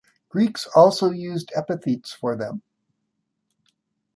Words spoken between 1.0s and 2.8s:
used epithets for them.